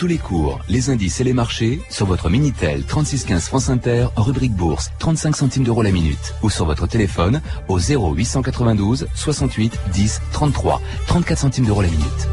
[0.00, 4.54] tous les cours, les indices et les marchés sur votre Minitel 3615 France Inter, rubrique
[4.54, 6.34] bourse, 35 centimes d'euros la minute.
[6.42, 12.28] Ou sur votre téléphone au 0892 68 10 33, 34 centimes d'euros la minute.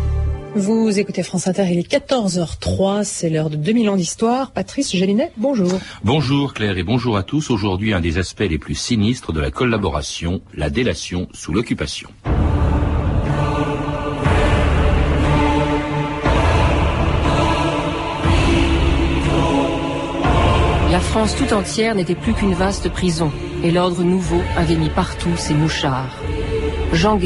[0.55, 4.51] Vous écoutez France Inter, il est 14h03, c'est l'heure de 2000 ans d'histoire.
[4.51, 5.77] Patrice Gélinet, bonjour.
[6.05, 7.49] Bonjour Claire et bonjour à tous.
[7.49, 12.07] Aujourd'hui, un des aspects les plus sinistres de la collaboration, la délation sous l'occupation.
[21.17, 23.31] France tout entière n'était plus qu'une vaste prison,
[23.63, 26.15] et l'ordre nouveau avait mis partout ses mouchards.
[26.93, 27.17] Jean.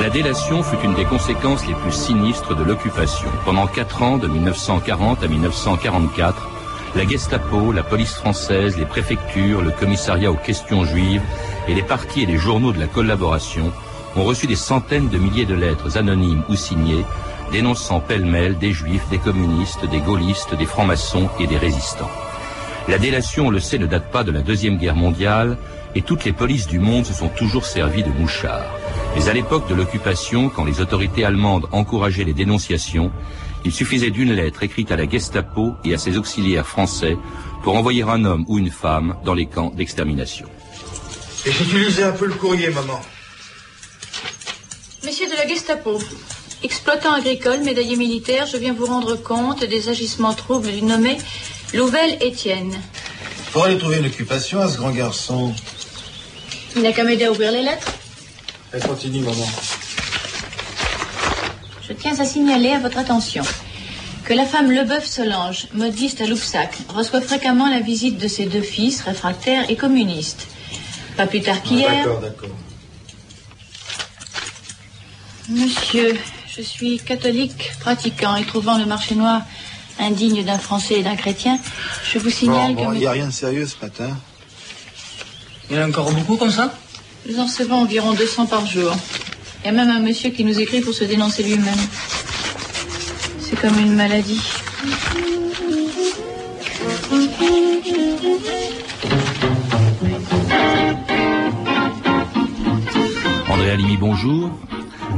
[0.00, 3.28] La délation fut une des conséquences les plus sinistres de l'occupation.
[3.44, 6.48] Pendant quatre ans, de 1940 à 1944,
[6.96, 11.22] la Gestapo, la police française, les préfectures, le commissariat aux questions juives
[11.68, 13.72] et les partis et les journaux de la collaboration
[14.16, 17.04] ont reçu des centaines de milliers de lettres anonymes ou signées
[17.52, 22.10] dénonçant pêle-mêle des juifs, des communistes, des gaullistes, des francs-maçons et des résistants.
[22.88, 25.58] La délation, on le sait, ne date pas de la Deuxième Guerre mondiale,
[25.94, 28.74] et toutes les polices du monde se sont toujours servies de mouchards.
[29.14, 33.12] Mais à l'époque de l'occupation, quand les autorités allemandes encourageaient les dénonciations,
[33.64, 37.16] il suffisait d'une lettre écrite à la Gestapo et à ses auxiliaires français
[37.62, 40.46] pour envoyer un homme ou une femme dans les camps d'extermination.
[41.44, 43.00] Et un peu le courrier, maman.
[45.04, 45.98] Messieurs de la Gestapo,
[46.62, 51.18] exploitant agricole, médaillé militaire, je viens vous rendre compte des agissements troubles du nommé
[51.74, 52.74] Louvel Étienne.
[53.52, 55.54] Pour aller trouver une occupation à ce grand garçon.
[56.76, 57.92] Il n'a qu'à m'aider à ouvrir les lettres.
[58.72, 59.48] Elle continue, maman.
[61.86, 63.42] Je tiens à signaler à votre attention
[64.24, 68.62] que la femme Leboeuf Solange, modiste à Loupsac, reçoit fréquemment la visite de ses deux
[68.62, 70.46] fils, réfractaires et communistes.
[71.16, 71.90] Pas plus tard qu'hier.
[71.90, 72.48] Ah, d'accord, d'accord.
[75.48, 76.18] Monsieur,
[76.56, 79.42] je suis catholique pratiquant et trouvant le marché noir
[79.98, 81.58] indigne d'un Français et d'un chrétien,
[82.12, 84.10] je vous signale Bon, bon, que il n'y a rien de sérieux ce matin.
[85.70, 86.74] Il y en a encore beaucoup comme ça?
[87.28, 88.92] Nous en recevons environ 200 par jour.
[89.62, 91.74] Il y a même un monsieur qui nous écrit pour se dénoncer lui-même.
[93.40, 94.40] C'est comme une maladie.
[103.48, 104.50] André Alimi, bonjour.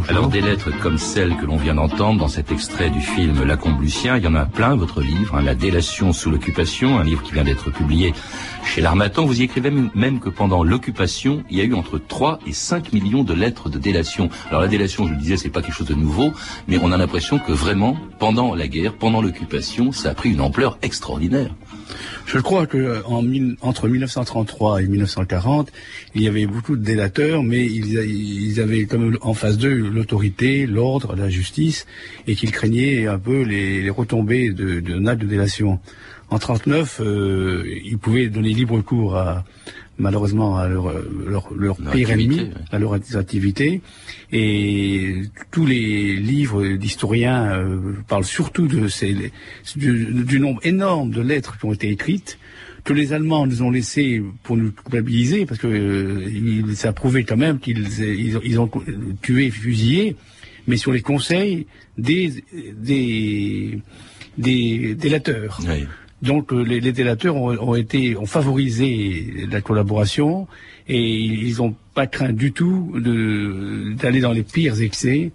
[0.08, 3.80] Alors des lettres comme celles que l'on vient d'entendre dans cet extrait du film Lacombe
[3.80, 7.22] Lucien, il y en a plein, votre livre, hein, La délation sous l'occupation, un livre
[7.22, 8.12] qui vient d'être publié
[8.64, 9.24] chez l'Armatan.
[9.24, 12.52] Vous y écrivez même, même que pendant l'occupation, il y a eu entre 3 et
[12.52, 14.28] 5 millions de lettres de délation.
[14.50, 16.32] Alors la délation, je le disais, c'est pas quelque chose de nouveau,
[16.68, 20.42] mais on a l'impression que vraiment, pendant la guerre, pendant l'occupation, ça a pris une
[20.42, 21.54] ampleur extraordinaire.
[22.26, 25.70] Je crois que mille- entre 1933 et 1940,
[26.14, 31.14] il y avait beaucoup de délateurs, mais ils, avaient comme en face d'eux l'autorité, l'ordre,
[31.16, 31.86] la justice,
[32.26, 35.80] et qu'ils craignaient un peu les, retombées de, de acte de délation.
[36.30, 39.44] En 39, euh, ils pouvaient donner libre cours à
[39.98, 40.92] malheureusement à leur,
[41.26, 42.50] leur, leur pire ennemi, ouais.
[42.72, 43.80] à leur activité.
[44.32, 49.30] Et tous les livres d'historiens euh, parlent surtout de ces,
[49.76, 52.38] du, du nombre énorme de lettres qui ont été écrites,
[52.84, 57.24] que les Allemands nous ont laissé pour nous culpabiliser, parce que euh, il- ça prouvait
[57.24, 58.70] quand même qu'ils ils, ont- ils ont
[59.22, 60.16] tué, fusillé,
[60.66, 61.66] mais sur les conseils
[61.96, 62.44] des
[62.76, 63.78] des
[64.36, 65.60] des délateurs.
[65.66, 65.84] Oui.
[66.24, 70.48] Donc euh, les, les délateurs ont, ont été ont favorisé la collaboration
[70.88, 72.92] et ils n'ont pas craint du tout
[73.96, 75.30] d'aller dans les pires excès,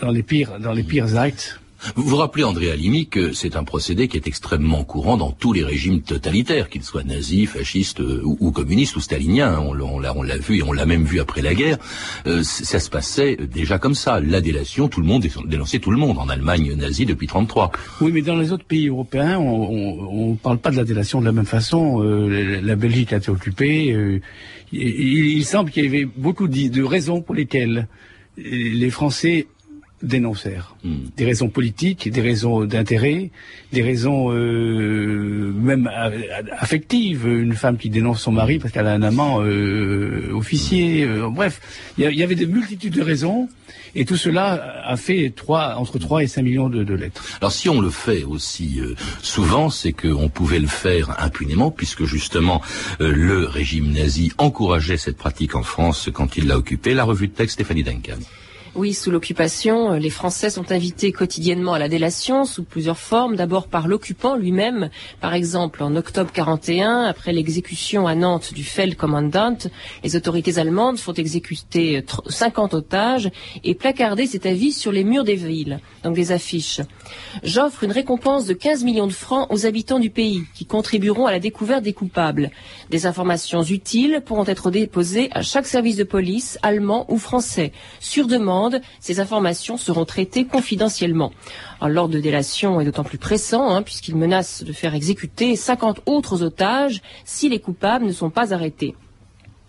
[0.00, 1.60] dans les pires dans les pires actes.
[1.96, 5.52] Vous vous rappelez, André Alimi, que c'est un procédé qui est extrêmement courant dans tous
[5.52, 9.58] les régimes totalitaires, qu'ils soient nazis, fascistes euh, ou, communistes ou staliniens.
[9.60, 11.78] On, l'a- on on l'a vu et on l'a même vu après la guerre.
[12.26, 14.20] Euh, ça se passait déjà comme ça.
[14.20, 16.18] La délation, tout le monde dénonçait tout le monde.
[16.18, 17.72] En Allemagne nazie depuis 33.
[18.00, 21.26] Oui, mais dans les autres pays européens, on ne parle pas de la délation de
[21.26, 22.02] la même façon.
[22.02, 23.92] Euh, la, Belgique a été occupée.
[23.92, 24.20] euh,
[24.72, 24.82] il,
[25.38, 27.86] il- semble qu'il y avait beaucoup de raisons pour lesquelles
[28.36, 29.46] les Français
[30.04, 30.76] dénoncèrent.
[31.16, 33.30] Des raisons politiques, des raisons d'intérêt,
[33.72, 35.90] des raisons euh, même
[36.58, 37.26] affectives.
[37.26, 41.04] Une femme qui dénonce son mari parce qu'elle a un amant euh, officier.
[41.04, 41.60] Euh, bref,
[41.98, 43.48] il y, avait des multitudes de raisons.
[43.94, 47.22] Et tout cela a fait trois, entre 3 et 5 millions de, de lettres.
[47.40, 52.04] Alors si on le fait aussi euh, souvent, c'est qu'on pouvait le faire impunément, puisque
[52.04, 52.60] justement
[53.00, 56.94] euh, le régime nazi encourageait cette pratique en France quand il l'a occupé.
[56.94, 58.18] La revue de texte Stéphanie Duncan.
[58.76, 63.36] Oui, sous l'occupation, euh, les Français sont invités quotidiennement à la délation sous plusieurs formes.
[63.36, 64.90] D'abord par l'occupant lui-même.
[65.20, 69.58] Par exemple, en octobre 41, après l'exécution à Nantes du Feldkommandant,
[70.02, 73.30] les autorités allemandes font exécuter 50 otages
[73.62, 76.80] et placarder cet avis sur les murs des villes, donc des affiches.
[77.44, 81.32] J'offre une récompense de 15 millions de francs aux habitants du pays qui contribueront à
[81.32, 82.50] la découverte des coupables.
[82.90, 88.26] Des informations utiles pourront être déposées à chaque service de police, allemand ou français, sur
[88.26, 88.63] demande
[89.00, 91.32] ces informations seront traitées confidentiellement.
[91.82, 96.42] L'ordre de délation est d'autant plus pressant hein, puisqu'il menace de faire exécuter 50 autres
[96.42, 98.94] otages si les coupables ne sont pas arrêtés.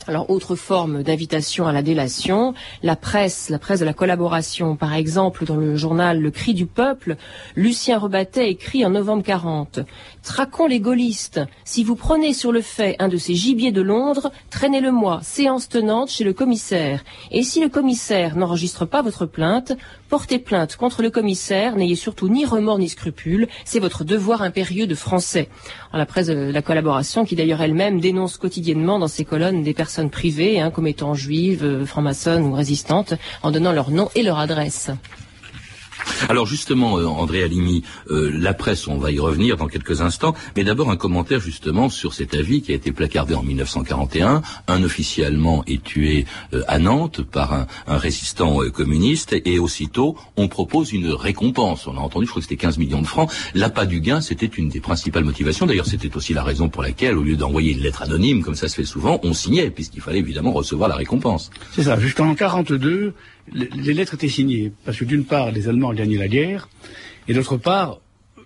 [0.08, 2.54] Alors, autre forme d'invitation à la délation,
[2.84, 4.76] la presse, la presse de la collaboration.
[4.76, 7.16] Par exemple, dans le journal Le Cri du Peuple,
[7.56, 9.80] Lucien Rebattet écrit en novembre 40
[10.22, 11.42] Traquons les gaullistes.
[11.64, 16.12] Si vous prenez sur le fait un de ces gibiers de Londres, traînez-le-moi, séance tenante
[16.12, 17.04] chez le commissaire.
[17.32, 19.74] Et si le commissaire n'enregistre pas votre plainte,
[20.10, 24.88] portez plainte contre le commissaire, n'ayez surtout ni remords ni scrupules, c'est votre devoir impérieux
[24.88, 25.50] de français.
[25.94, 30.10] la presse de la collaboration, qui d'ailleurs elle-même dénonce quotidiennement dans ses colonnes des personnes
[30.10, 33.14] privées, hein, comme étant juives, euh, francs-maçonnes ou résistantes,
[33.44, 34.92] en donnant leur nom et leur adresse.
[36.30, 40.36] Alors justement, euh, André Alimi, euh, la presse, on va y revenir dans quelques instants,
[40.56, 44.42] mais d'abord un commentaire justement sur cet avis qui a été placardé en 1941.
[44.68, 50.48] Un officier allemand est tué euh, à Nantes par un, résistant communiste et aussitôt on
[50.48, 51.88] propose une récompense.
[51.88, 53.32] On a entendu, je crois que c'était 15 millions de francs.
[53.54, 55.66] L'appât du gain, c'était une des principales motivations.
[55.66, 58.68] D'ailleurs, c'était aussi la raison pour laquelle, au lieu d'envoyer une lettre anonyme, comme ça
[58.68, 61.52] se fait souvent, on signait, puisqu'il fallait évidemment recevoir la récompense.
[61.74, 62.00] C'est ça.
[62.00, 63.14] Jusqu'en 42,
[63.54, 66.68] les lettres étaient signées parce que d'une part, les Allemands gagné la guerre,
[67.28, 68.00] et d'autre part,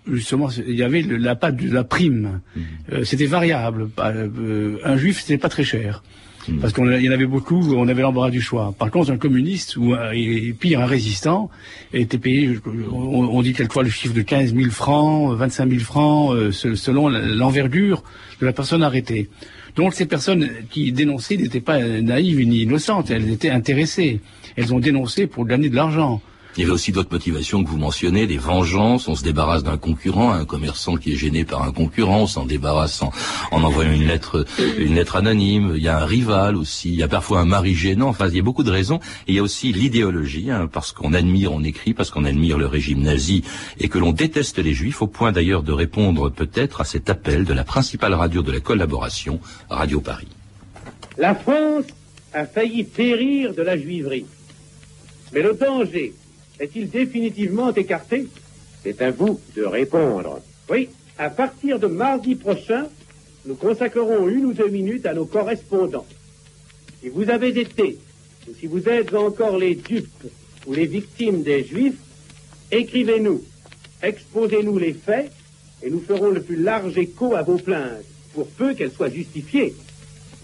[0.06, 2.40] justement, il y avait la pâte de la prime.
[2.54, 2.62] Mhm.
[2.92, 3.88] Euh, c'était variable.
[3.98, 6.02] Euh, un juif, c'était pas très cher.
[6.48, 6.58] Mhm.
[6.58, 8.74] Parce qu'il y en avait beaucoup, on avait l'embarras du choix.
[8.78, 11.50] Par contre, un communiste ou et pire un résistant
[11.92, 12.58] était payé,
[12.90, 18.02] on, dit quelquefois le chiffre de 15 000 francs, 25 000 francs, euh, selon l'envergure
[18.40, 19.28] de la personne arrêtée.
[19.76, 24.20] Donc ces personnes qui dénonçaient n'étaient pas naïves ni innocentes, elles étaient intéressées.
[24.56, 26.20] Elles ont dénoncé pour gagner de l'argent.
[26.56, 29.76] Il y avait aussi d'autres motivations que vous mentionnez, des vengeances, on se débarrasse d'un
[29.78, 33.12] concurrent, un commerçant qui est gêné par un concurrent, on s'en débarrasse en,
[33.52, 34.44] envoyant une lettre,
[34.78, 37.74] une lettre anonyme, il y a un rival aussi, il y a parfois un mari
[37.74, 38.98] gênant, enfin il y a beaucoup de raisons,
[39.28, 42.58] et il y a aussi l'idéologie, hein, parce qu'on admire, on écrit, parce qu'on admire
[42.58, 43.44] le régime nazi
[43.78, 47.44] et que l'on déteste les juifs, au point d'ailleurs de répondre peut-être à cet appel
[47.44, 49.38] de la principale radio de la collaboration,
[49.68, 50.28] Radio Paris.
[51.16, 51.84] La France
[52.34, 54.26] a failli périr de la juiverie.
[55.32, 56.14] Mais le danger
[56.58, 58.26] est-il définitivement écarté?
[58.82, 60.40] C'est à vous de répondre.
[60.68, 60.88] Oui,
[61.18, 62.86] à partir de mardi prochain,
[63.46, 66.06] nous consacrerons une ou deux minutes à nos correspondants.
[67.00, 67.98] Si vous avez été,
[68.48, 70.26] ou si vous êtes encore les dupes
[70.66, 71.98] ou les victimes des Juifs,
[72.70, 73.42] écrivez-nous,
[74.02, 75.30] exposez-nous les faits,
[75.82, 78.04] et nous ferons le plus large écho à vos plaintes,
[78.34, 79.74] pour peu qu'elles soient justifiées.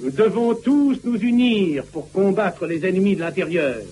[0.00, 3.82] Nous devons tous nous unir pour combattre les ennemis de l'intérieur.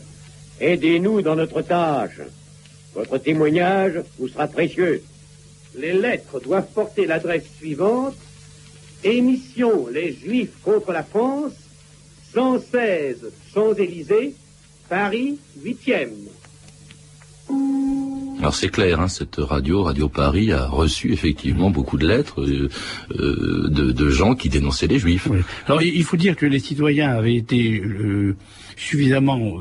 [0.60, 2.20] Aidez-nous dans notre tâche.
[2.94, 5.02] Votre témoignage vous sera précieux.
[5.76, 8.14] Les lettres doivent porter l'adresse suivante.
[9.02, 11.52] Émission Les Juifs contre la France,
[12.32, 14.34] 116 Champs-Élysées,
[14.88, 16.08] Paris 8e.
[18.38, 22.68] Alors c'est clair, hein, cette radio, Radio Paris, a reçu effectivement beaucoup de lettres euh,
[23.18, 25.28] euh, de, gens qui dénonçaient les Juifs.
[25.66, 28.36] Alors il faut dire que les citoyens avaient été euh,
[28.76, 29.60] suffisamment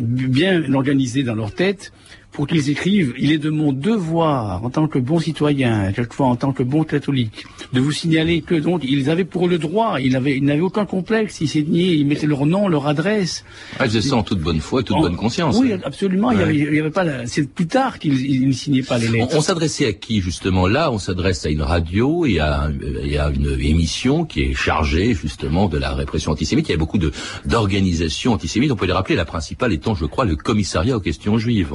[0.00, 1.92] bien organisés dans leur tête
[2.34, 6.36] pour qu'ils écrivent, il est de mon devoir, en tant que bon citoyen, quelquefois en
[6.36, 10.12] tant que bon catholique, de vous signaler que donc ils avaient pour le droit, ils
[10.12, 13.44] n'avaient, ils n'avaient aucun complexe, ils signaient, ils mettaient leur nom, leur adresse.
[13.78, 15.56] Ah, ils faisaient ça en toute bonne foi toute bonne conscience.
[15.58, 16.32] Oui, absolument.
[16.32, 17.04] Il, y avait, il y avait pas.
[17.26, 19.36] C'est plus tard qu'ils ne signaient pas les lettres.
[19.36, 20.90] On, s'adressait à qui justement là?
[20.90, 22.68] On s'adresse à une radio et à,
[23.02, 26.68] et à, une émission qui est chargée justement de la répression antisémite.
[26.68, 27.12] Il y a beaucoup de
[27.44, 28.72] d'organisations antisémites.
[28.72, 29.14] On peut les rappeler.
[29.14, 31.72] La principale étant, je crois, le commissariat aux questions juives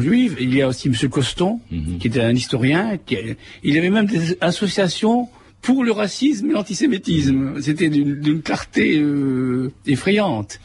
[0.00, 0.36] juive.
[0.40, 0.94] Il y a aussi M.
[1.08, 1.98] Coston, mhm.
[1.98, 2.98] qui était un historien.
[3.04, 3.16] Qui,
[3.62, 5.28] il y avait même des associations
[5.62, 7.60] pour le racisme et l'antisémitisme.
[7.60, 10.60] C'était d'une clarté euh, effrayante.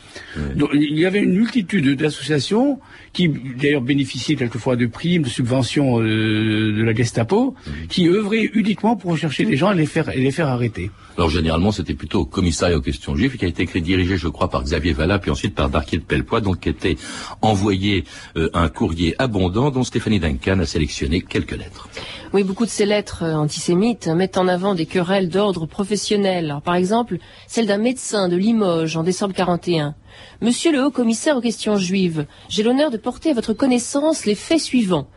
[0.56, 2.80] Donc, il y avait une multitude d'associations
[3.12, 7.56] qui d'ailleurs bénéficiaient quelquefois de primes, de subventions euh, de la Gestapo,
[7.90, 10.92] qui œuvraient uniquement pour rechercher les gens et les faire, et les faire arrêter.
[11.18, 14.28] Alors généralement, c'était plutôt au commissariat aux questions juives, qui a été écrit, dirigé, je
[14.28, 16.98] crois, par Xavier Vallat, puis ensuite par Darquier de Pellepoix, donc qui était
[17.42, 18.04] envoyé
[18.36, 21.88] euh, un courrier abondant dont Stéphanie Duncan a sélectionné quelques lettres.
[22.34, 26.60] Oui, beaucoup de ces lettres euh, antisémites mettent en avant des querelles d'ordre professionnel.
[26.66, 27.18] Par exemple,
[27.48, 29.96] celle d'un médecin de Limoges en décembre 41.
[30.42, 34.36] Monsieur le haut commissaire aux questions juives, j'ai l'honneur de porter à votre connaissance les
[34.36, 35.08] faits suivants.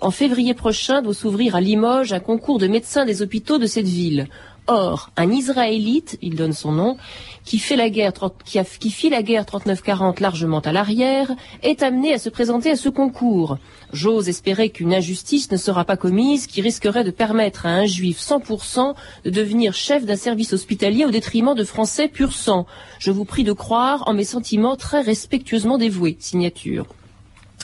[0.00, 3.88] En février prochain doit s'ouvrir à Limoges un concours de médecins des hôpitaux de cette
[3.88, 4.28] ville.
[4.66, 6.96] Or, un Israélite, il donne son nom,
[7.44, 11.30] qui, fit la guerre 39-40 largement à l'arrière,
[11.62, 13.58] est amené à se présenter à ce concours.
[13.92, 18.18] J'ose espérer qu'une injustice ne sera pas commise qui risquerait de permettre à un juif
[18.18, 18.94] 100%
[19.26, 22.64] de devenir chef d'un service hospitalier au détriment de Français pur sang.
[22.98, 26.16] Je vous prie de croire en mes sentiments très respectueusement dévoués.
[26.20, 26.86] Signature.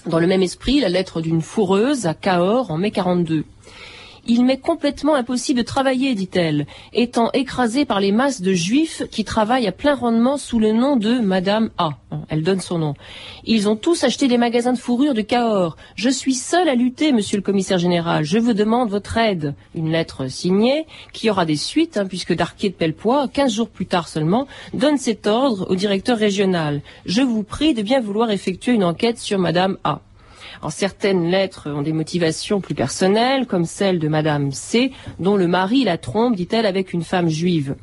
[0.07, 3.45] Dans le même esprit, la lettre d'une fourreuse à Cahors en mai 42.
[4.27, 9.25] Il m'est complètement impossible de travailler, dit-elle, étant écrasée par les masses de juifs qui
[9.25, 11.91] travaillent à plein rendement sous le nom de Madame A.
[12.29, 12.95] Elle donne son nom.
[13.45, 15.77] Ils ont tous acheté des magasins de fourrure de Cahors.
[15.97, 18.25] Je suis seule à lutter, monsieur le commissaire général.
[18.25, 19.55] Je vous demande votre aide.
[19.75, 23.87] Une lettre signée, qui aura des suites, hein, puisque Darquier de Pellepoix, quinze jours plus
[23.87, 26.83] tard seulement, donne cet ordre au directeur régional.
[27.07, 30.01] Je vous prie de bien vouloir effectuer une enquête sur Madame A.
[30.63, 35.49] En certaines lettres ont des motivations plus personnelles, comme celle de Madame C, dont le
[35.49, 37.77] mari la trompe, dit-elle, avec une femme juive.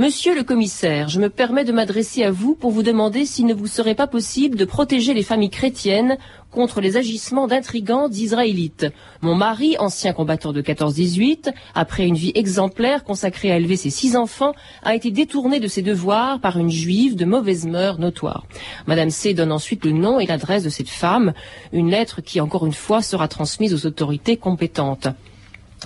[0.00, 3.52] Monsieur le commissaire, je me permets de m'adresser à vous pour vous demander s'il ne
[3.52, 6.16] vous serait pas possible de protéger les familles chrétiennes
[6.50, 8.86] contre les agissements d'intrigants d'Israélites.
[9.20, 14.16] Mon mari, ancien combattant de 14-18, après une vie exemplaire consacrée à élever ses six
[14.16, 14.54] enfants,
[14.84, 18.46] a été détourné de ses devoirs par une juive de mauvaise mœurs notoire.
[18.86, 21.34] Madame C donne ensuite le nom et l'adresse de cette femme,
[21.74, 25.08] une lettre qui, encore une fois, sera transmise aux autorités compétentes.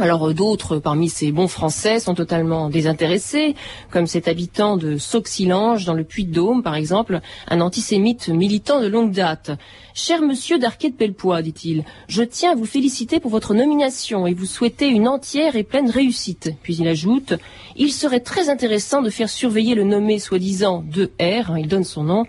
[0.01, 3.55] Alors euh, d'autres parmi ces bons Français sont totalement désintéressés,
[3.91, 9.13] comme cet habitant de Sauxilange dans le Puy-de-Dôme par exemple, un antisémite militant de longue
[9.13, 9.53] date.
[9.95, 14.35] Cher monsieur d'Arquet de Pellepoix, dit-il, je tiens à vous féliciter pour votre nomination et
[14.35, 16.51] vous souhaiter une entière et pleine réussite.
[16.65, 17.35] Puis il ajoute,
[17.77, 21.85] il serait très intéressant de faire surveiller le nommé soi-disant de R, hein, il donne
[21.85, 22.25] son nom,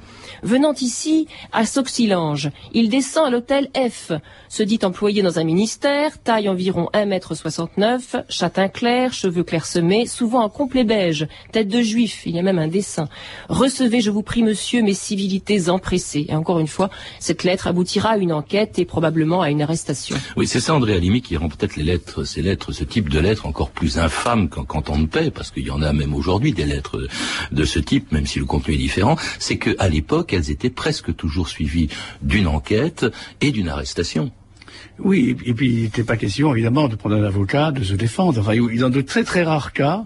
[0.46, 2.52] venant ici à Sauxilange.
[2.74, 4.12] Il descend à l'hôtel F,
[4.48, 10.50] se dit employé dans un ministère, taille environ 1m69, châtain clair, cheveux clairsemés, souvent en
[10.50, 13.10] complet beige, tête de juif, il y a même un dessin.
[13.50, 16.28] Recevez, je vous prie, monsieur, mes civilités empressées.
[16.30, 20.16] Et encore une fois, cette lettre aboutira à une enquête et probablement à une arrestation.
[20.38, 23.20] Oui, c'est ça, André Alimi, qui rend peut-être les lettres, ces lettres, ce type de
[23.20, 26.54] lettres encore plus infâmes quand, on ne paie, parce qu'il y en a même aujourd'hui
[26.54, 27.08] des lettres
[27.52, 31.16] de ce type, même si le contenu est différent, c'est qu'à l'époque, elles étaient presque
[31.16, 31.90] toujours suivies
[32.22, 33.06] d'une enquête
[33.42, 34.32] et d'une arrestation.
[35.00, 38.40] Oui, et puis il n'était pas question évidemment de prendre un avocat, de se défendre.
[38.40, 40.06] Enfin, dans de très très rares cas,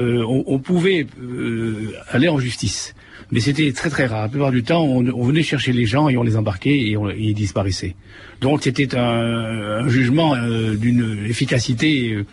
[0.00, 2.94] euh, on, pouvait euh, aller en justice.
[3.32, 4.22] Mais c'était très très rare.
[4.22, 7.34] La plupart du temps, on, venait chercher les gens et on les embarquait et, ils
[7.34, 7.94] disparaissaient.
[8.40, 12.24] Donc c'était un, jugement euh, d'une efficacité.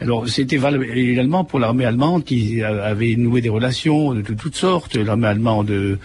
[0.00, 0.60] alors c'était
[0.94, 4.96] également pour l'armée allemande qui avait noué des relations de, toutes sortes.
[4.96, 5.98] L'armée allemande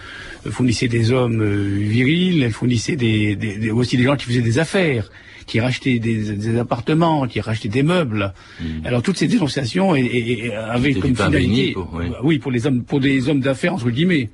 [0.50, 5.10] fournissait des hommes virils, elle fournissait des, aussi des gens qui faisaient des affaires
[5.46, 8.32] qui rachetaient des, appartements, qui rachetaient des meubles.
[8.60, 8.86] Hmm.
[8.86, 12.38] Alors toutes ces dénonciations avaient comme finalité, pour, oui.
[12.38, 14.30] pour les hommes, pour des hommes d'affaires entre guillemets.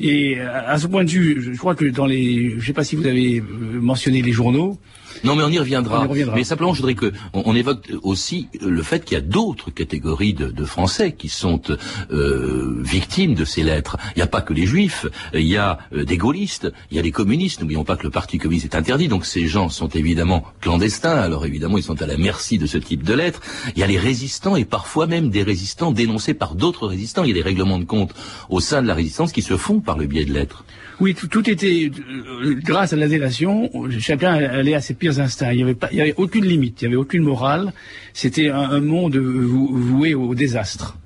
[0.00, 2.84] Et à ce point de vue, je crois que dans les, je ne sais pas
[2.84, 4.78] si vous avez euh, mentionné les journaux,
[5.24, 6.06] non, mais on y reviendra.
[6.34, 10.34] Mais simplement, je voudrais que on, évoque aussi le fait qu'il y a d'autres catégories
[10.34, 11.62] de, Français qui sont
[12.10, 13.96] euh, victimes de ces lettres.
[14.14, 15.06] Il n'y a pas que les Juifs.
[15.32, 16.70] Il y a euh, des gaullistes.
[16.90, 17.60] Il y a des communistes.
[17.60, 19.08] N'oublions pas que le Parti communiste est interdit.
[19.08, 21.16] Donc ces gens sont évidemment clandestins.
[21.16, 23.40] Alors évidemment, ils sont à la merci de ce type de lettres.
[23.74, 27.24] Il y a les résistants et parfois même des résistants dénoncés par d'autres résistants.
[27.24, 28.14] Il y a des règlements de compte
[28.50, 30.64] au sein de la résistance qui se font par le biais de lettres.
[31.00, 33.70] Oui, tout, était euh, grâce à la délation.
[34.00, 35.52] Chacun allait à ses pires instincts.
[35.52, 37.72] Il n'y avait pas, il y avait aucune limite, il n'y avait aucune morale.
[38.12, 40.98] C'était un, monde voué au désastre.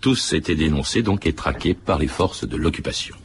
[0.00, 3.16] Tous étaient dénoncés donc et traqués par les forces de l'occupation.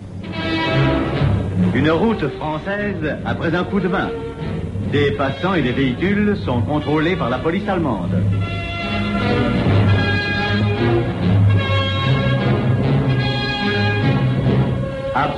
[1.73, 4.09] Une route française après un coup de main.
[4.91, 8.11] Des passants et des véhicules sont contrôlés par la police allemande.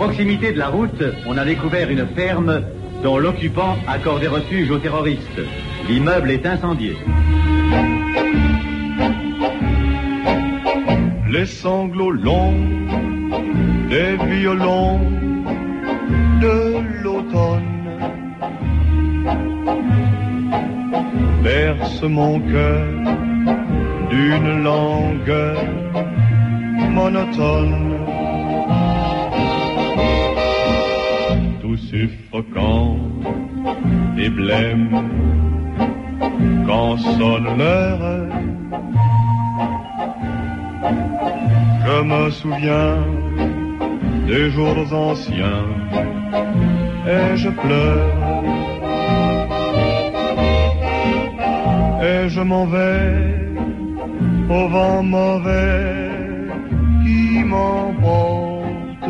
[0.04, 2.62] Proximité de la route, on a découvert une ferme
[3.04, 5.42] dont l'occupant accordait refuge aux terroristes.
[5.88, 6.98] L'immeuble est incendié.
[11.30, 12.54] les sanglots longs
[13.90, 15.00] des violons
[16.42, 16.58] de
[17.02, 17.74] l'automne
[21.44, 22.86] berce mon cœur
[24.12, 25.40] d'une langue
[26.92, 28.13] monotone.
[32.08, 32.98] Suffocant
[34.18, 34.90] et blême
[36.68, 38.04] quand sonne l'heure.
[41.86, 42.98] Je me souviens
[44.28, 45.68] des jours anciens
[47.08, 48.44] et je pleure.
[52.12, 53.34] Et je m'en vais
[54.50, 56.50] au vent mauvais
[57.04, 59.10] qui m'emporte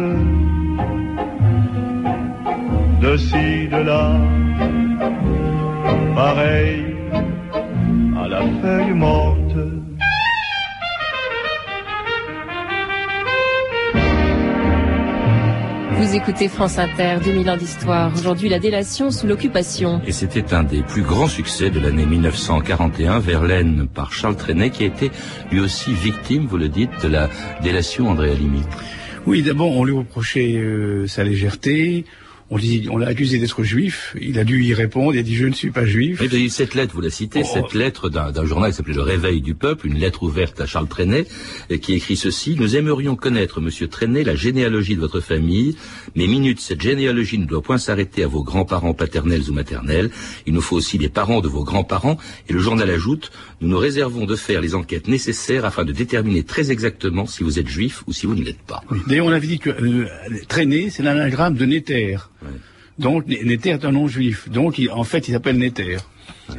[3.04, 4.18] de ci, de là,
[6.16, 6.86] pareil
[8.18, 9.40] à la feuille morte.
[15.98, 18.12] Vous écoutez France Inter, 2000 ans d'histoire.
[18.14, 20.02] Aujourd'hui, la délation sous l'occupation.
[20.08, 24.84] Et c'était un des plus grands succès de l'année 1941, Verlaine par Charles Trenet, qui
[24.84, 25.12] a été
[25.52, 27.30] lui aussi victime, vous le dites, de la
[27.64, 28.62] délation André Alimi.
[29.26, 32.06] Oui, d'abord, on lui reprochait euh, sa légèreté,
[32.50, 32.60] on,
[32.92, 34.16] on l'a accusé d'être juif.
[34.20, 35.14] Il a dû y répondre.
[35.14, 36.22] Il a dit je ne suis pas juif.
[36.22, 37.50] Oui, cette lettre, vous la citez, oh.
[37.52, 40.88] cette lettre d'un journal qui s'appelait Le Réveil du Peuple, une lettre ouverte à Charles
[40.88, 41.26] Trenet,
[41.82, 45.76] qui écrit ceci Nous aimerions connaître, Monsieur Trenet, la généalogie de votre famille.
[46.16, 50.12] Mais minute, cette généalogie ne doit point s'arrêter à vos grands-parents paternels ou maternels.
[50.46, 52.18] Il nous faut aussi les parents de vos grands-parents.
[52.50, 53.32] Et le journal ajoute
[53.62, 57.60] Nous nous réservons de faire les enquêtes nécessaires afin de déterminer très exactement si vous
[57.60, 58.84] êtes juif ou si vous ne l'êtes pas.
[59.08, 60.08] D'ailleurs, on avait dit que euh,
[60.48, 62.18] Trenet, c'est l'anagramme de Néter.
[63.00, 64.50] Donc Néter est un nom juif.
[64.50, 65.98] Donc en fait, il s'appelle Néter.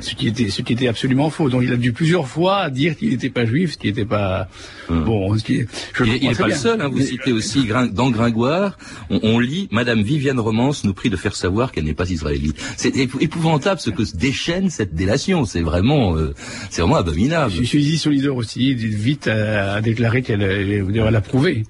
[0.01, 1.49] Ce qui était, ce qui était absolument faux.
[1.49, 4.49] Donc il a dû plusieurs fois dire qu'il n'était pas juif, ce qui n'était pas
[4.89, 5.05] hum.
[5.05, 5.39] bon.
[5.39, 5.65] Ce qui,
[5.95, 6.81] je il n'est pas le seul.
[6.81, 8.79] Hein, vous citez aussi dans Gringoire,
[9.11, 12.57] on, lit Madame Viviane Romance nous prie de faire savoir qu'elle n'est pas israélite.
[12.77, 15.45] C'est épouvantable ce que déchaîne cette délation.
[15.45, 16.35] C'est vraiment, euh,
[16.71, 17.53] c'est vraiment abominable.
[17.53, 21.65] Je suis solidaire aussi, vite à, déclarer qu'elle, elle a prouvé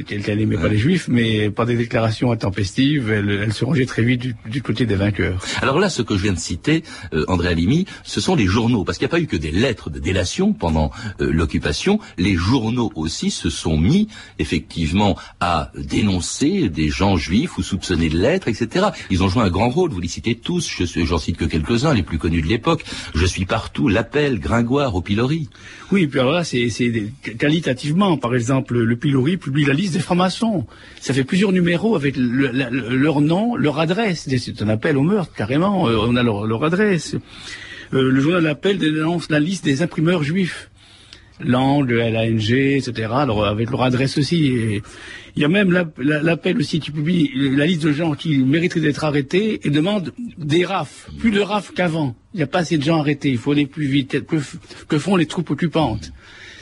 [0.00, 4.34] qu'elle n'aimait pas les juifs, mais par des déclarations intempestives, elle, se rangeait très vite
[4.46, 5.44] du, côté des vainqueurs.
[5.60, 6.82] Alors là, ce que je viens de citer,
[7.12, 9.50] euh, André Alimi, ce sont les journaux, parce qu'il n'y a pas eu que des
[9.50, 16.68] lettres de délation pendant euh, l'occupation, les journaux aussi se sont mis effectivement à dénoncer
[16.68, 18.86] des gens juifs ou soupçonnés de lettres, etc.
[19.10, 21.94] Ils ont joué un grand rôle, vous les citez tous, je j'en cite que quelques-uns,
[21.94, 22.84] les plus connus de l'époque.
[23.14, 25.48] Je suis partout, l'appel, Gringoire, au pilori.
[25.90, 26.70] Oui, puis alors là, c'est
[27.38, 30.66] qualitativement, par exemple, le pilori publie la des francs-maçons.
[31.00, 34.28] Ça fait plusieurs numéros avec leur nom, leur adresse.
[34.38, 35.88] C'est un appel au meurtre, carrément.
[35.88, 37.16] Euh, on a leur, adresse.
[37.92, 40.70] Euh, le journal Appel dénonce la liste des imprimeurs juifs.
[41.40, 43.08] Lang, LANG, etc.
[43.12, 44.80] Alors, avec leur adresse aussi.
[45.36, 49.04] Il y a même l'appel aussi qui publie la liste de gens qui mériteraient d'être
[49.04, 51.08] arrêtés et demande des RAF.
[51.18, 52.14] Plus de RAF qu'avant.
[52.34, 53.30] Il n'y a pas assez de gens arrêtés.
[53.30, 54.24] Il faut aller plus vite.
[54.26, 56.12] Que, font les troupes occupantes?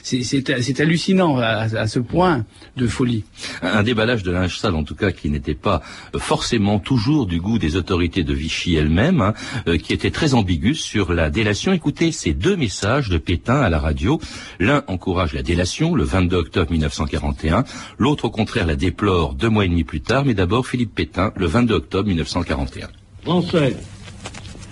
[0.03, 2.45] C'est hallucinant à, ce point
[2.77, 3.25] de folie.
[3.63, 5.83] Un déballage de linge sale, en tout cas, qui n'était pas
[6.17, 9.35] forcément toujours du goût des autorités de Vichy elles-mêmes, hein,
[9.69, 11.73] euh, qui était très ambigu sur la délation.
[11.73, 14.21] Écoutez ces deux messages de Pétain à la radio.
[14.59, 17.65] L'un encourage la délation, le 22 octobre 1941.
[17.99, 20.25] L'autre, au contraire, la déplore deux mois et demi plus tard.
[20.25, 22.89] Mais d'abord, Philippe Pétain, le 22 octobre 1941.
[23.23, 23.77] Français,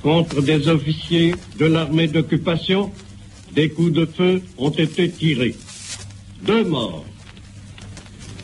[0.03, 2.91] contre des officiers de l'armée d'occupation
[3.53, 5.57] des coups de feu ont été tirés.
[6.43, 7.05] Deux morts.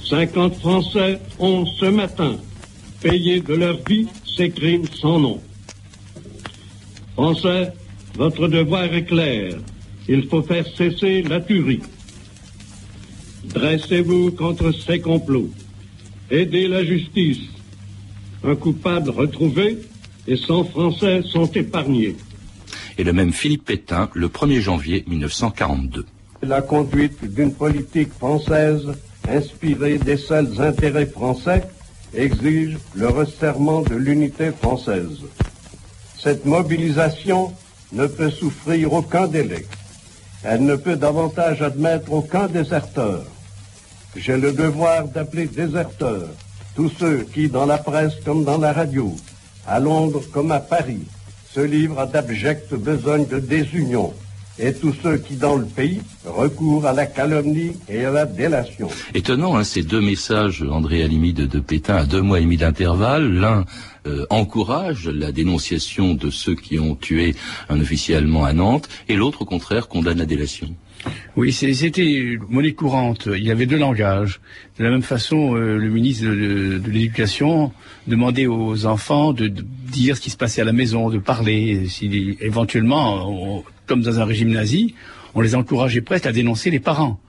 [0.09, 2.37] 50 Français ont ce matin
[3.01, 5.41] payé de leur vie ces crimes sans nom.
[7.15, 7.73] Français,
[8.17, 9.55] votre devoir est clair.
[10.09, 11.81] Il faut faire cesser la tuerie.
[13.53, 15.51] Dressez-vous contre ces complots.
[16.31, 17.43] Aidez la justice.
[18.43, 19.79] Un coupable retrouvé
[20.27, 22.17] et 100 Français sont épargnés
[22.99, 26.07] et le même Philippe Pétain le 1er janvier 1942.
[26.43, 28.93] La conduite d'une politique française
[29.29, 31.65] inspirée des seuls intérêts français
[32.15, 35.21] exige le resserrement de l'unité française.
[36.19, 37.53] Cette mobilisation
[37.93, 39.67] ne peut souffrir aucun délai.
[40.43, 43.25] Elle ne peut davantage admettre aucun déserteur.
[44.17, 46.29] J'ai le devoir d'appeler déserteurs
[46.77, 49.15] tous ceux qui, dans la presse comme dans la radio,
[49.67, 51.03] à Londres comme à Paris,
[51.53, 54.13] se livrent à d'abjectes besognes de désunion
[54.59, 58.89] et tous ceux qui, dans le pays, recourent à la calomnie et à la délation.
[59.15, 63.33] Étonnant, hein, ces deux messages, André Alimi de, Pétain, à deux mois et demi d'intervalle.
[63.33, 63.65] L'un
[64.07, 67.35] euh, encourage la dénonciation de ceux qui ont tué
[67.69, 70.69] un officier allemand à Nantes, et l'autre, au contraire, condamne la délation.
[71.37, 73.29] Oui, c'était monnaie courante.
[73.33, 74.41] Il y avait deux langages.
[74.79, 77.73] De la même façon, euh, le ministre de, l'Éducation
[78.07, 81.87] demandait aux enfants de, dire ce qui se passait à la maison, de parler.
[81.89, 84.95] Si, éventuellement, comme dans un régime nazi,
[85.35, 87.21] on les encourageait presque à dénoncer les parents.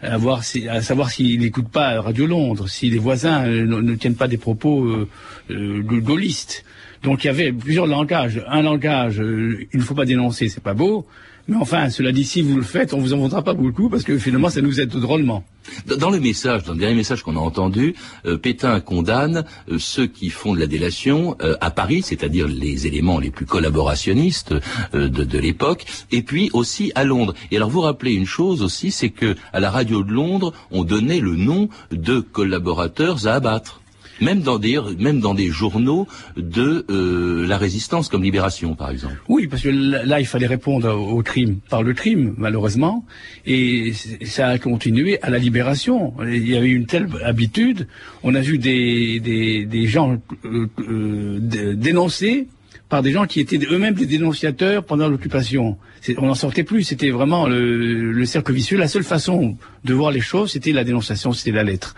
[0.00, 3.80] À, voir si, à savoir s'ils n'écoutent pas Radio Londres, si les voisins euh, ne,
[3.80, 6.64] ne, tiennent pas des propos euh, gaullistes.
[7.04, 8.42] Donc il y avait plusieurs langages.
[8.48, 11.06] Un langage, il ne faut pas dénoncer, c'est pas beau.
[11.48, 14.04] Mais enfin, cela dit, si vous le faites, on vous en voudra pas beaucoup parce
[14.04, 15.44] que finalement, ça nous aide drôlement.
[15.86, 17.94] Dans le message, dans le dernier message qu'on a entendu,
[18.26, 22.86] euh, Pétain condamne euh, ceux qui font de la délation euh, à Paris, c'est-à-dire les
[22.86, 24.54] éléments les plus collaborationnistes
[24.92, 27.34] de, de l'époque, et puis aussi à Londres.
[27.50, 30.84] Et alors vous rappelez une chose aussi, c'est que à la radio de Londres, on
[30.84, 33.81] donnait le nom de collaborateurs à abattre
[34.20, 39.16] même dans des même dans des journaux de euh, la résistance comme Libération par exemple.
[39.28, 43.04] Oui, parce que là il fallait répondre au crime par le crime malheureusement
[43.46, 43.92] et
[44.24, 46.14] ça a continué à la Libération.
[46.24, 47.86] Il y avait une telle habitude,
[48.22, 52.48] on a vu des des, des gens euh, euh, dénoncer
[52.88, 55.78] par des gens qui étaient eux-mêmes des dénonciateurs pendant l'occupation.
[56.18, 58.76] On n'en sortait plus, c'était vraiment le cercle vicieux.
[58.76, 61.94] La seule façon de voir les choses, c'était la dénonciation, c'était la lettre.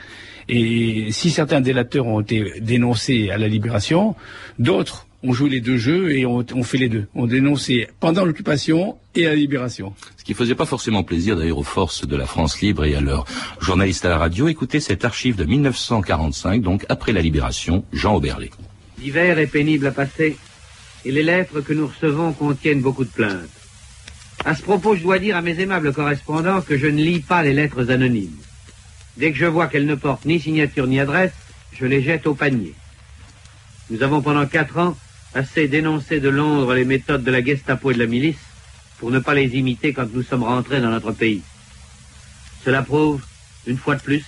[0.48, 4.14] Et si certains délateurs ont été dénoncés à la libération,
[4.58, 7.06] d'autres ont joué les deux jeux et ont, ont fait les deux.
[7.14, 9.94] Ont dénoncé pendant l'occupation et à la libération.
[10.16, 13.00] Ce qui faisait pas forcément plaisir d'ailleurs aux forces de la France libre et à
[13.00, 13.24] leurs
[13.60, 14.48] journalistes à la radio.
[14.48, 18.50] Écoutez cet archive de 1945, donc après la libération, Jean Auberlé.
[19.00, 20.36] L'hiver est pénible à passer
[21.04, 23.48] et les lettres que nous recevons contiennent beaucoup de plaintes.
[24.44, 27.42] À ce propos, je dois dire à mes aimables correspondants que je ne lis pas
[27.42, 28.36] les lettres anonymes.
[29.16, 31.32] Dès que je vois qu'elles ne portent ni signature ni adresse,
[31.72, 32.74] je les jette au panier.
[33.90, 34.96] Nous avons pendant quatre ans
[35.34, 38.38] assez dénoncé de Londres les méthodes de la Gestapo et de la milice
[38.98, 41.42] pour ne pas les imiter quand nous sommes rentrés dans notre pays.
[42.64, 43.22] Cela prouve,
[43.66, 44.24] une fois de plus,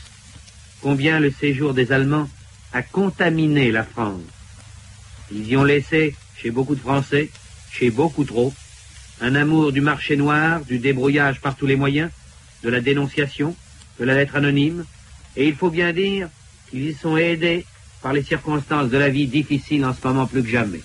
[0.83, 2.29] combien le séjour des Allemands
[2.72, 4.20] a contaminé la France.
[5.33, 7.31] Ils y ont laissé, chez beaucoup de Français,
[7.70, 8.53] chez beaucoup trop,
[9.20, 12.11] un amour du marché noir, du débrouillage par tous les moyens,
[12.62, 13.57] de la dénonciation,
[13.98, 14.85] de la lettre anonyme,
[15.37, 16.28] et il faut bien dire
[16.70, 17.64] qu'ils y sont aidés
[18.02, 20.80] par les circonstances de la vie difficiles en ce moment plus que jamais.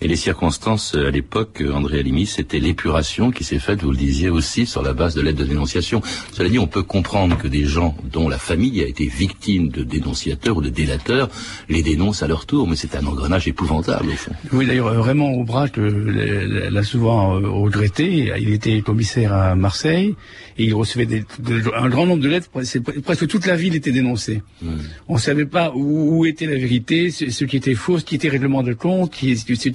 [0.00, 4.30] Et les circonstances à l'époque, André Alimi, c'était l'épuration qui s'est faite, vous le disiez
[4.30, 6.02] aussi, sur la base de l'aide de dénonciation.
[6.32, 9.82] Cela dit, on peut comprendre que des gens dont la famille a été victime de
[9.82, 11.28] dénonciateurs ou de délateurs
[11.68, 14.32] les dénoncent à leur tour, mais c'est un engrenage épouvantable au fond.
[14.52, 18.32] Oui, d'ailleurs, Raymond Aubrac l'a souvent regretté.
[18.38, 20.14] Il était commissaire à Marseille
[20.58, 22.48] et il recevait des, de, un grand nombre de lettres.
[22.50, 24.42] Presque toute la ville était dénoncée.
[24.62, 24.68] Mmh.
[25.08, 28.04] On ne savait pas où, où, était la vérité, ce, ce, qui était faux, ce
[28.04, 29.69] qui était règlement de compte, qui, ce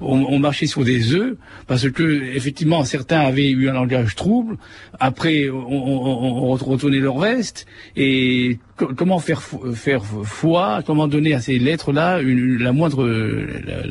[0.00, 4.56] on, on, marchait sur des œufs parce que effectivement certains avaient eu un langage trouble.
[5.00, 9.42] Après, on, on, on retournait leur veste et comment faire
[9.74, 13.86] faire foi, comment donner à ces lettres-là la moindre la,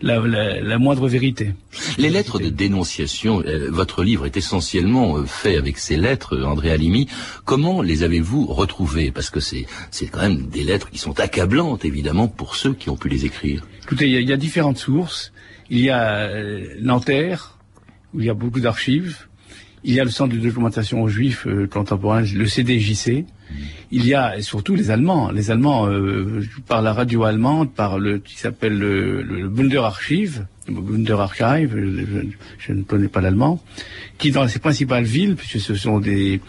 [0.00, 1.54] la, la, la, moindre vérité?
[1.98, 6.70] Les lettres de dénonciation, euh, votre livre est essentiellement euh, fait avec ces lettres, André
[6.70, 7.08] Alimi.
[7.44, 9.10] Comment les avez-vous retrouvées?
[9.10, 12.90] Parce que c'est c'est quand même des lettres qui sont accablantes, évidemment, pour ceux qui
[12.90, 13.66] ont pu les écrire.
[13.82, 15.32] Écoutez, il y, a, il y a différentes sources.
[15.70, 17.58] Il y a euh, Nanterre,
[18.12, 19.26] où il y a beaucoup d'archives.
[19.82, 23.26] Il y a le Centre de documentation juif euh, contemporain, le CDJC.
[23.90, 25.30] Il y a surtout les Allemands.
[25.30, 30.46] Les Allemands, euh, par la radio allemande, par le qui s'appelle le, le Bunder Archive,
[30.66, 31.76] le Bunder Archive,
[32.58, 33.62] je, ne connais pas l'allemand,
[34.18, 36.40] qui dans ces principales villes, puisque ce sont des,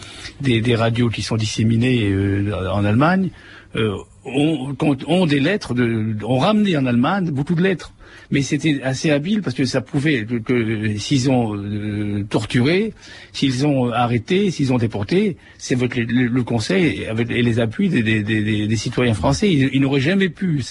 [0.42, 3.30] des, des radios qui sont disséminées euh, en Allemagne,
[3.76, 4.76] euh, ont,
[5.08, 7.92] ont, des lettres, de, ont ramené en Allemagne beaucoup de lettres.
[8.32, 12.94] Mais c'était assez habile parce que ça prouvait que, s'ils ont euh, torturé,
[13.34, 18.04] s'ils ont arrêté, s'ils ont déporté, c'est avec le, conseil avec, et les appuis des,
[18.04, 19.52] des, des, citoyens français.
[19.52, 20.64] Ils, n'auraient jamais pu.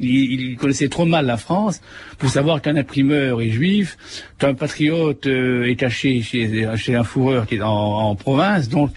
[0.00, 1.80] Ils, connaissaient trop mal la France
[2.18, 3.96] pour savoir qu'un imprimeur est juif,
[4.38, 8.68] qu'un patriote euh, est caché chez, chez, un fourreur qui est en, province.
[8.68, 8.90] Donc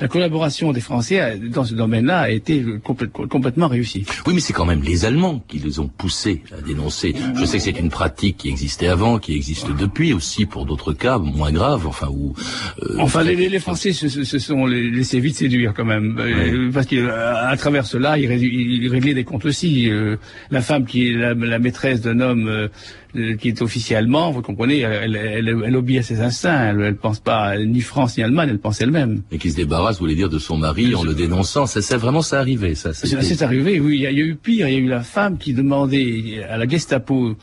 [0.00, 4.04] la collaboration des Français dans ce domaine-là a été complètement réussie.
[4.26, 7.14] Oui, mais c'est quand même les Allemands qui les ont poussés à dénoncer.
[7.48, 11.16] Sais que c'est une pratique qui existait avant, qui existe depuis aussi pour d'autres cas
[11.18, 12.34] moins graves, enfin où.
[12.82, 16.70] Euh, enfin, les, les, Français se, se, sont laissés vite séduire quand même, ouais.
[16.72, 19.90] parce qu'à travers cela, ils, ils, réglaient des comptes aussi.
[19.90, 20.16] Euh,
[20.50, 22.68] la femme qui est la, la maîtresse d'un homme euh,
[23.38, 27.20] qui est officiellement, vous comprenez, elle, elle, elle, obéit à ses instincts, elle, elle pense
[27.20, 29.22] pas ni France ni Allemagne, elle pense elle-même.
[29.30, 31.96] Et qui se débarrasse, vous voulez dire, de son mari en le dénonçant, ça, c'est
[31.96, 32.92] vraiment ça arrivé, ça.
[32.94, 33.96] C'est arrivé, oui.
[33.96, 35.52] Il y, a, il y, a, eu pire, il y a eu la femme qui
[35.52, 37.36] demandait à la Gestapo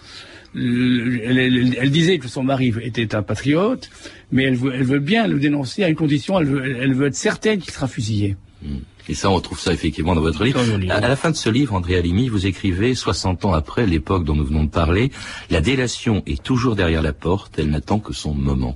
[0.55, 3.89] elle, disait que son mari était un patriote,
[4.31, 7.07] mais elle veut, elle veut bien le dénoncer à une condition, elle veut, elle veut
[7.07, 8.37] être certaine qu'il sera fusillé.
[8.63, 8.77] Hmm.
[9.07, 10.59] Et ça, on trouve ça effectivement dans votre livre.
[10.89, 14.35] À, la fin de ce livre, André Alimi, vous écrivez, 60 ans après l'époque dont
[14.35, 15.11] nous venons de parler,
[15.49, 18.75] la délation est toujours derrière la porte, elle n'attend que son moment.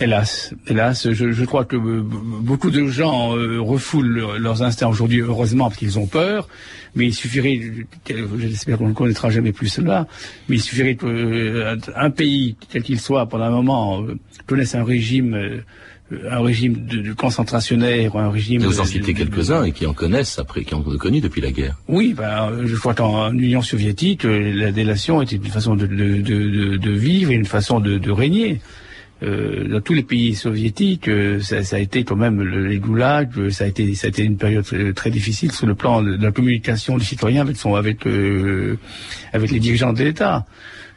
[0.00, 5.76] Hélas, hélas, je, crois que beaucoup de gens euh, refoulent leurs instincts aujourd'hui, heureusement, parce
[5.76, 6.48] qu'ils ont peur.
[6.94, 7.60] Mais il suffirait,
[8.38, 10.06] j'espère qu'on ne connaîtra jamais plus cela,
[10.48, 14.84] mais il suffirait qu'un euh, pays, tel qu'il soit, pendant un moment, euh, connaisse un
[14.84, 15.62] régime
[16.30, 18.62] un régime de, concentrationnaire, un régime.
[18.62, 21.76] vous en citez quelques-uns et qui en connaissent après, qui ont connu depuis la guerre.
[21.88, 27.30] Oui, ben, je crois qu'en Union soviétique, la délation était une façon de, de vivre
[27.30, 28.60] et une façon de, régner.
[29.22, 32.78] Euh, dans tous les pays soviétiques, euh, ça, ça, a été quand même le, les
[32.78, 36.02] goulags, euh, ça a été ça a été une période très, difficile sur le plan
[36.02, 38.06] de, la communication des citoyens avec son avec
[39.32, 40.46] avec les dirigeants de l'État.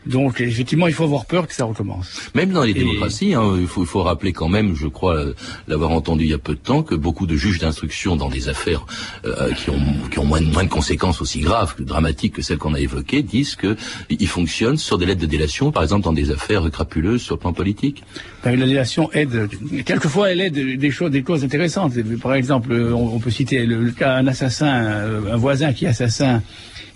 [0.05, 2.29] Donc effectivement, il faut avoir peur que ça recommence.
[2.33, 5.25] Même dans les démocraties, hein, il, faut, il faut rappeler quand même, je crois
[5.67, 8.49] l'avoir entendu il y a peu de temps, que beaucoup de juges d'instruction dans des
[8.49, 8.85] affaires
[9.25, 12.73] euh, qui ont, qui ont moins, moins, de conséquences aussi graves, dramatiques que celles qu'on
[12.73, 16.69] a évoquées, disent qu'ils fonctionnent sur des lettres de délation, par exemple dans des affaires
[16.71, 18.03] crapuleuses sur le plan politique.
[18.43, 19.49] Ben, la délation aide,
[19.85, 21.93] quelquefois elle aide des choses, des causes intéressantes.
[22.21, 26.41] Par exemple, on, peut citer le, cas un assassin, euh, un voisin qui est assassin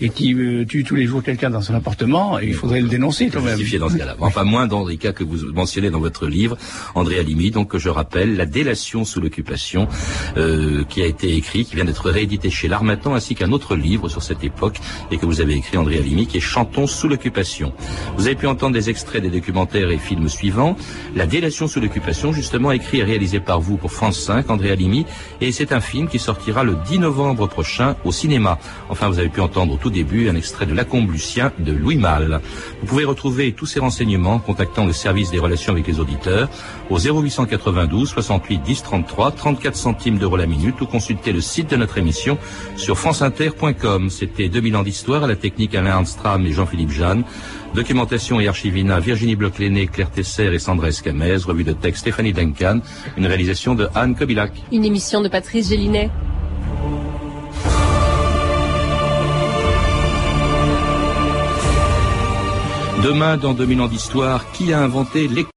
[0.02, 3.30] et qui euh, tue tous les jours quelqu'un dans son appartement, il faudrait le dénoncer
[3.30, 3.60] quand même.
[3.80, 4.16] dans ce cas-là.
[4.20, 6.58] Enfin, moins dans les cas que vous mentionnez dans votre livre,
[6.96, 9.88] André Alimi, donc que je rappelle, La délation sous l'occupation,
[10.38, 14.10] euh, qui a été écrit, qui vient d'être réédité chez l'Armatan, ainsi qu'un autre livre
[14.10, 14.78] sur cette époque,
[15.12, 17.74] et que vous avez écrit, André Alimi, qui est Chantons sous l'occupation.
[18.18, 20.76] Vous avez pu entendre des extraits des documentaires et films suivants.
[21.16, 25.06] La délation sous l'occupation, justement, écrit et réalisé par vous pour France 5, André Alimi,
[25.42, 28.60] et c'est un film qui sortira le 10 novembre prochain au cinéma.
[28.90, 32.41] Enfin, vous avez pu entendre tout début un extrait de Lacombe Lucien de Louis Malle.
[32.82, 36.50] Vous pouvez retrouver tous ces renseignements en contactant le service des relations avec les auditeurs
[36.89, 41.76] au 0892 68 10 33 34 centimes d'euros la minute ou consulter le site de
[41.76, 42.39] notre émission
[42.78, 44.10] sur franceinter.com.
[44.10, 47.24] C'était 2000 ans d'histoire à la technique Alain Armstrong et Jean-Philippe Jeanne.
[47.76, 51.38] Documentation et archivina Virginie bloch Claire Tesser et Sandra Escamez.
[51.45, 52.80] Revue de texte Stéphanie Duncan.
[53.17, 54.52] Une réalisation de Anne Kobilac.
[54.71, 56.10] Une émission de Patrice Gélinet.
[63.06, 65.55] Demain, dans 2000 ans d'histoire, qui a inventé l'école